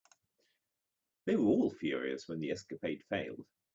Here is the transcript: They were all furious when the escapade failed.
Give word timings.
They 1.25 1.35
were 1.35 1.45
all 1.45 1.69
furious 1.69 2.27
when 2.27 2.39
the 2.39 2.49
escapade 2.49 3.03
failed. 3.07 3.45